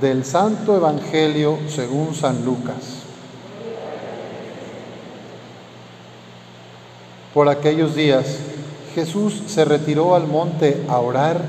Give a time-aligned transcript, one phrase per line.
[0.00, 3.04] del Santo Evangelio según San Lucas.
[7.32, 8.36] Por aquellos días
[8.94, 11.40] Jesús se retiró al monte a orar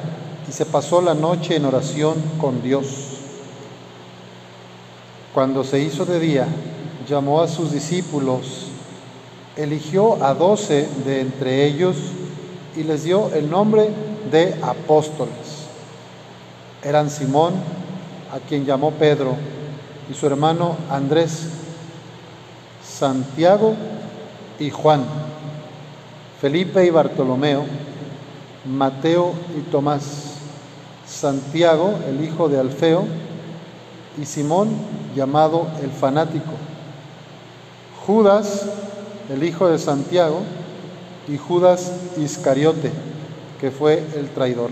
[0.47, 3.17] y se pasó la noche en oración con Dios.
[5.33, 6.47] Cuando se hizo de día,
[7.07, 8.67] llamó a sus discípulos,
[9.57, 11.97] eligió a doce de entre ellos
[12.75, 13.89] y les dio el nombre
[14.31, 15.67] de apóstoles.
[16.83, 17.53] Eran Simón,
[18.31, 19.35] a quien llamó Pedro,
[20.09, 21.47] y su hermano Andrés,
[22.83, 23.75] Santiago
[24.59, 25.03] y Juan,
[26.41, 27.65] Felipe y Bartolomeo,
[28.65, 30.35] Mateo y Tomás,
[31.07, 33.05] Santiago, el hijo de Alfeo,
[34.19, 34.69] y Simón,
[35.15, 36.51] llamado el fanático,
[38.05, 38.65] Judas,
[39.29, 40.41] el hijo de Santiago,
[41.27, 42.91] y Judas Iscariote,
[43.59, 44.71] que fue el traidor.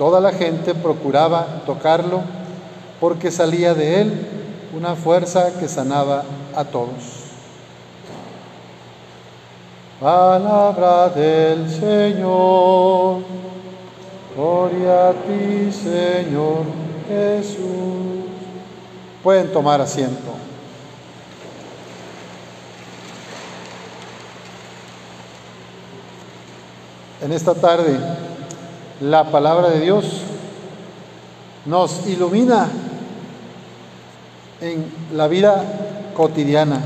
[0.00, 2.22] Toda la gente procuraba tocarlo
[3.00, 4.26] porque salía de él
[4.74, 6.24] una fuerza que sanaba
[6.56, 7.26] a todos.
[10.00, 13.24] Palabra del Señor.
[14.34, 16.64] Gloria a ti, Señor
[17.06, 18.24] Jesús.
[19.22, 20.32] Pueden tomar asiento.
[27.20, 27.98] En esta tarde
[29.00, 30.04] la palabra de Dios
[31.64, 32.68] nos ilumina
[34.60, 35.64] en la vida
[36.14, 36.80] cotidiana.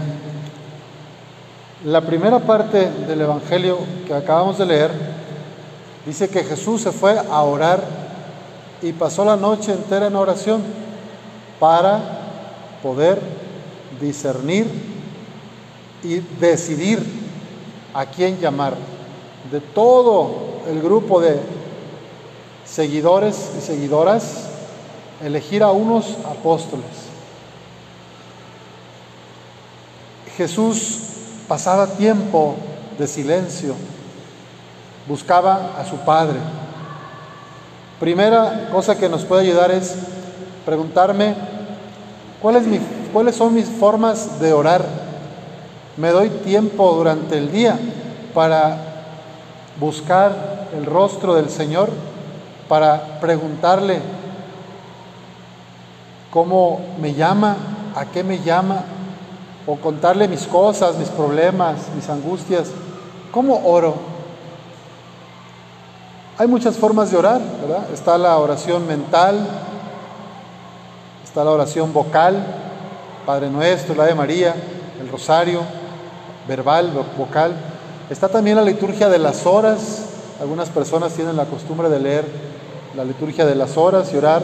[1.84, 4.90] La primera parte del Evangelio que acabamos de leer
[6.06, 7.82] dice que Jesús se fue a orar
[8.80, 10.62] y pasó la noche entera en oración
[11.58, 12.00] para
[12.82, 13.20] poder
[14.00, 14.66] discernir
[16.04, 17.02] y decidir
[17.92, 18.74] a quién llamar.
[19.50, 21.40] De todo el grupo de
[22.64, 24.48] seguidores y seguidoras,
[25.22, 26.86] elegir a unos apóstoles.
[30.36, 30.98] Jesús
[31.46, 32.56] pasaba tiempo
[32.98, 33.74] de silencio,
[35.06, 36.38] buscaba a su Padre.
[38.00, 39.94] Primera cosa que nos puede ayudar es
[40.64, 41.34] preguntarme
[42.42, 44.84] cuáles son mis formas de orar.
[45.96, 47.78] Me doy tiempo durante el día
[48.34, 48.78] para
[49.78, 51.90] buscar el rostro del Señor
[52.68, 54.00] para preguntarle
[56.30, 57.56] cómo me llama,
[57.94, 58.84] a qué me llama,
[59.66, 62.70] o contarle mis cosas, mis problemas, mis angustias.
[63.30, 63.94] ¿Cómo oro?
[66.36, 67.86] Hay muchas formas de orar, ¿verdad?
[67.92, 69.46] Está la oración mental,
[71.22, 72.44] está la oración vocal,
[73.24, 74.54] Padre Nuestro, la de María,
[75.00, 75.62] el rosario,
[76.48, 77.54] verbal, vocal.
[78.10, 80.13] Está también la liturgia de las horas.
[80.40, 82.24] Algunas personas tienen la costumbre de leer
[82.96, 84.42] la liturgia de las horas y orar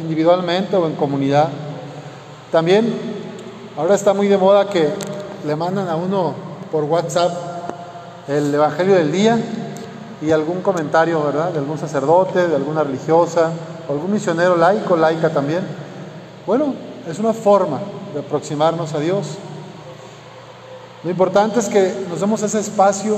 [0.00, 1.48] individualmente o en comunidad.
[2.50, 2.92] También
[3.76, 4.88] ahora está muy de moda que
[5.46, 6.34] le mandan a uno
[6.72, 7.32] por WhatsApp
[8.28, 9.38] el Evangelio del día
[10.20, 11.50] y algún comentario, ¿verdad?
[11.52, 13.50] De algún sacerdote, de alguna religiosa,
[13.88, 15.62] o algún misionero laico, laica también.
[16.46, 16.74] Bueno,
[17.08, 17.80] es una forma
[18.12, 19.38] de aproximarnos a Dios.
[21.02, 23.16] Lo importante es que nos demos ese espacio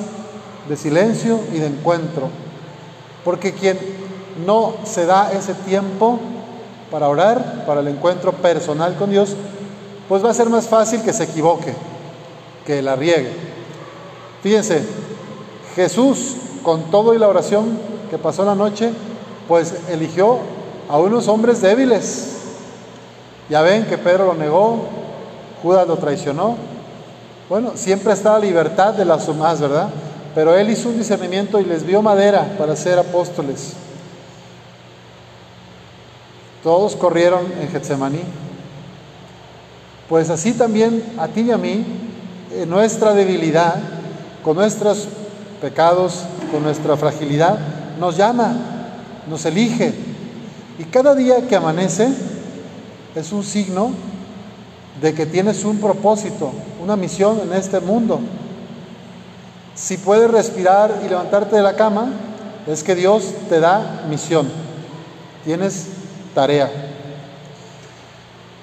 [0.69, 2.28] de silencio y de encuentro,
[3.25, 3.78] porque quien
[4.47, 6.19] no se da ese tiempo
[6.91, 9.37] para orar, para el encuentro personal con Dios,
[10.09, 11.75] pues va a ser más fácil que se equivoque,
[12.67, 13.33] que la riegue.
[14.43, 14.83] Fíjense,
[15.75, 17.79] Jesús, con todo y la oración
[18.11, 18.91] que pasó la noche,
[19.49, 20.39] pues eligió
[20.89, 22.37] a unos hombres débiles.
[23.49, 24.81] Ya ven que Pedro lo negó,
[25.62, 26.56] Judas lo traicionó.
[27.49, 29.88] Bueno, siempre está la libertad de las más, ¿verdad?
[30.34, 33.75] Pero él hizo un discernimiento y les vio madera para ser apóstoles.
[36.62, 38.23] Todos corrieron en Getsemaní.
[40.08, 41.84] Pues así también a ti y a mí,
[42.55, 43.76] en nuestra debilidad,
[44.44, 45.08] con nuestros
[45.61, 47.58] pecados, con nuestra fragilidad,
[47.99, 48.55] nos llama,
[49.28, 49.94] nos elige.
[50.78, 52.08] Y cada día que amanece
[53.14, 53.90] es un signo
[55.00, 56.52] de que tienes un propósito,
[56.82, 58.20] una misión en este mundo.
[59.82, 62.12] Si puedes respirar y levantarte de la cama,
[62.69, 64.49] es que Dios te da misión.
[65.44, 65.88] Tienes
[66.37, 66.70] tarea.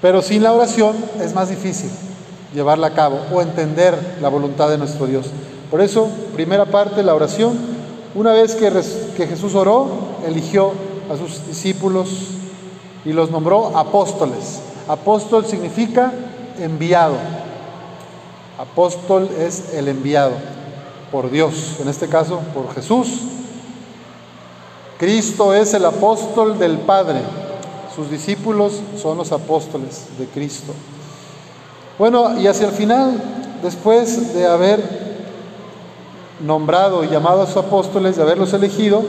[0.02, 1.90] Pero sin la oración es más difícil
[2.54, 5.26] llevarla a cabo o entender la voluntad de nuestro Dios.
[5.70, 7.60] Por eso, primera parte, la oración.
[8.16, 8.72] Una vez que,
[9.18, 9.90] que Jesús oró,
[10.26, 10.72] eligió
[11.12, 12.30] a sus discípulos
[13.04, 14.62] y los nombró apóstoles.
[14.88, 16.14] Apóstol significa
[16.58, 17.18] enviado.
[18.58, 20.59] Apóstol es el enviado
[21.12, 23.22] por Dios, en este caso por Jesús.
[24.98, 27.22] Cristo es el apóstol del Padre.
[27.96, 30.74] Sus discípulos son los apóstoles de Cristo.
[31.98, 33.22] Bueno, y hacia el final,
[33.64, 35.10] después de haber
[36.40, 39.04] nombrado y llamado a sus apóstoles, de haberlos elegido,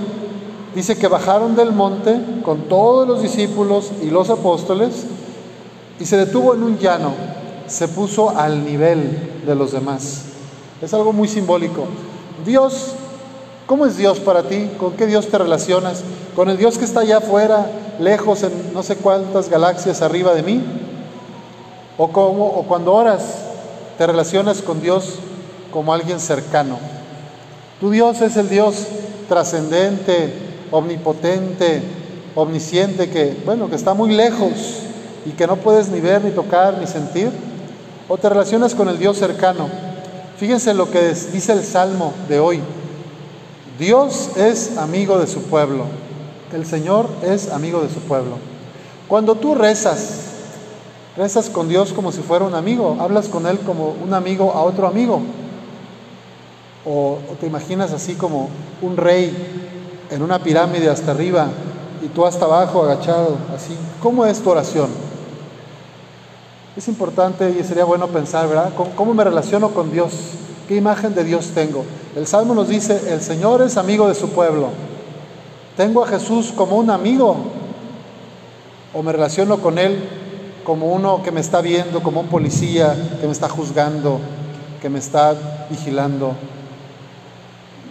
[0.74, 5.06] dice que bajaron del monte con todos los discípulos y los apóstoles
[5.98, 7.12] y se detuvo en un llano,
[7.66, 10.29] se puso al nivel de los demás.
[10.82, 11.84] Es algo muy simbólico.
[12.44, 12.94] Dios,
[13.66, 14.70] ¿cómo es Dios para ti?
[14.78, 16.02] ¿Con qué Dios te relacionas?
[16.34, 20.42] ¿Con el Dios que está allá afuera, lejos, en no sé cuántas galaxias arriba de
[20.42, 20.62] mí?
[21.98, 23.22] O, como, o cuando oras,
[23.98, 25.16] te relacionas con Dios
[25.70, 26.78] como alguien cercano.
[27.78, 28.86] Tu Dios es el Dios
[29.28, 30.32] trascendente,
[30.70, 31.82] omnipotente,
[32.34, 34.78] omnisciente, que, bueno, que está muy lejos
[35.26, 37.30] y que no puedes ni ver, ni tocar, ni sentir.
[38.08, 39.89] O te relacionas con el Dios cercano.
[40.40, 42.60] Fíjense lo que dice el Salmo de hoy.
[43.78, 45.84] Dios es amigo de su pueblo.
[46.52, 48.38] El Señor es amigo de su pueblo.
[49.06, 50.30] Cuando tú rezas,
[51.16, 54.62] Rezas con Dios como si fuera un amigo, hablas con Él como un amigo a
[54.62, 55.20] otro amigo.
[56.86, 58.48] O, te imaginas así como
[58.80, 59.36] un rey
[60.10, 61.48] en una pirámide hasta arriba
[62.02, 63.76] y tú hasta abajo agachado, así.
[64.00, 64.88] ¿Cómo es tu oración?
[66.76, 68.72] Es importante y sería bueno pensar, ¿verdad?
[68.96, 70.12] ¿Cómo me relaciono con Dios?
[70.68, 71.84] ¿Qué imagen de Dios tengo?
[72.14, 74.68] El Salmo nos dice, el Señor es amigo de su pueblo.
[75.76, 77.36] ¿Tengo a Jesús como un amigo?
[78.94, 80.08] ¿O me relaciono con Él
[80.64, 84.20] como uno que me está viendo, como un policía que me está juzgando,
[84.80, 85.34] que me está
[85.68, 86.34] vigilando.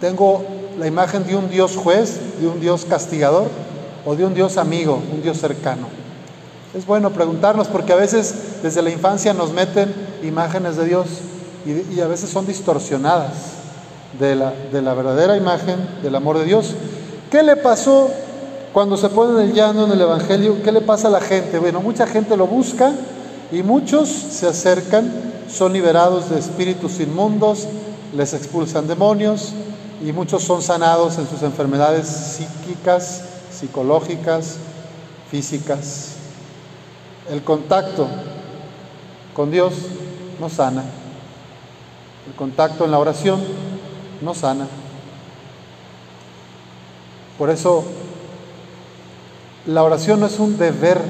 [0.00, 0.42] Tengo
[0.78, 3.48] la imagen de un Dios juez, de un Dios castigador
[4.06, 5.99] o de un Dios amigo, un Dios cercano.
[6.74, 11.06] Es bueno preguntarnos porque a veces desde la infancia nos meten imágenes de Dios
[11.66, 13.32] y, a veces son distorsionadas
[14.18, 16.74] de la, de la verdadera imagen del amor de Dios.
[17.30, 18.10] ¿Qué le pasó
[18.72, 21.58] cuando se pone en el llano en el Evangelio, ¿qué le pasa a la gente?
[21.58, 22.92] Bueno, mucha gente lo busca
[23.50, 25.10] y muchos se acercan,
[25.52, 27.66] son liberados de espíritus inmundos,
[28.14, 29.52] les expulsan demonios
[30.04, 34.56] y muchos son sanados en sus enfermedades psíquicas, psicológicas,
[35.30, 36.09] físicas.
[37.30, 38.08] El contacto
[39.34, 39.72] con Dios
[40.40, 40.82] no sana.
[42.26, 43.40] El contacto en la oración
[44.20, 44.66] no sana.
[47.38, 47.84] Por eso
[49.64, 51.00] la oración no es un deber.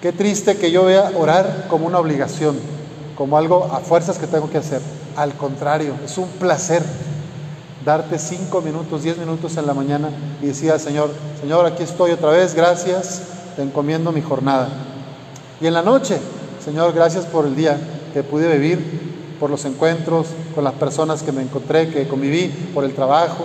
[0.00, 2.58] Qué triste que yo vea orar como una obligación,
[3.14, 4.80] como algo a fuerzas que tengo que hacer.
[5.14, 6.82] Al contrario, es un placer
[7.84, 10.08] darte cinco minutos, diez minutos en la mañana
[10.40, 11.10] y decir al Señor,
[11.40, 13.22] Señor, aquí estoy otra vez, gracias,
[13.56, 14.91] te encomiendo mi jornada.
[15.62, 16.18] Y en la noche,
[16.62, 17.78] Señor, gracias por el día
[18.12, 22.84] que pude vivir, por los encuentros con las personas que me encontré, que conviví, por
[22.84, 23.44] el trabajo,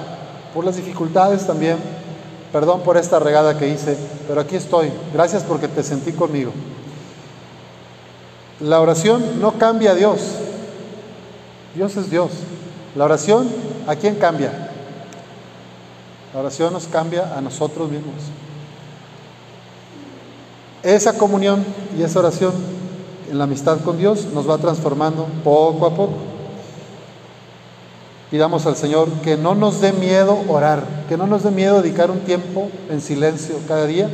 [0.53, 1.77] por las dificultades también
[2.51, 3.97] Perdón por esta regada que hice,
[4.27, 4.91] pero aquí estoy.
[5.13, 6.51] Gracias porque te sentí conmigo.
[8.59, 10.19] La oración no cambia a Dios.
[11.75, 12.31] Dios es Dios.
[12.95, 13.47] La oración,
[13.85, 14.71] ¿a quién cambia?
[16.33, 18.15] La oración nos cambia a nosotros mismos.
[20.83, 21.65] Esa comunión
[21.97, 22.53] y esa oración
[23.29, 26.13] en la amistad con Dios nos va transformando poco a poco.
[28.29, 32.11] Pidamos al Señor que no nos dé miedo orar, que no nos dé miedo dedicar
[32.11, 34.09] un tiempo en silencio cada día,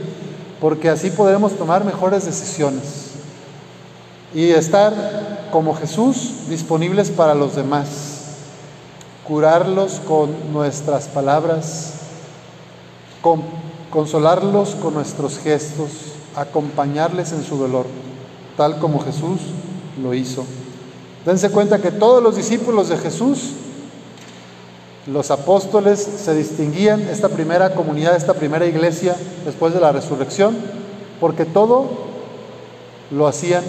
[0.61, 3.11] porque así podremos tomar mejores decisiones
[4.33, 7.87] y estar como Jesús disponibles para los demás,
[9.23, 11.93] curarlos con nuestras palabras,
[13.91, 15.89] consolarlos con nuestros gestos,
[16.35, 17.85] acompañarles en su dolor,
[18.57, 19.39] tal como Jesús
[20.01, 20.45] lo hizo.
[21.25, 23.53] Dense cuenta que todos los discípulos de Jesús
[25.05, 30.55] los apóstoles se distinguían, esta primera comunidad, esta primera iglesia, después de la resurrección,
[31.19, 31.89] porque todo
[33.11, 33.63] lo hacían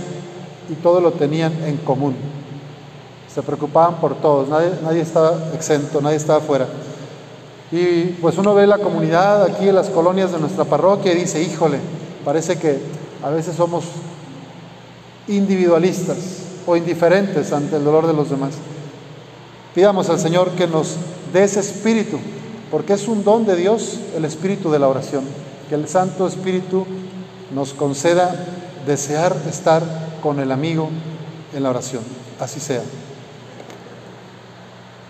[0.71, 2.15] y todo lo tenían en común.
[3.33, 6.69] Se preocupaban por todos, nadie, estaba exento, nadie estaba fuera.
[7.73, 11.43] Y pues uno ve la comunidad aquí en las colonias de nuestra parroquia y dice,
[11.43, 11.79] híjole,
[12.25, 12.79] parece que
[13.23, 13.85] a veces somos
[15.29, 16.19] individualistas
[16.67, 18.55] o indiferentes ante el dolor de los demás.
[19.75, 20.97] Pidamos al Señor que nos
[21.33, 22.19] de ese espíritu,
[22.71, 25.25] porque es un don de Dios el espíritu de la oración.
[25.69, 26.87] Que el Santo Espíritu
[27.55, 28.35] nos conceda
[28.87, 29.83] desear estar
[30.23, 30.91] con el amigo
[31.55, 32.03] en la oración.
[32.39, 32.83] Así sea.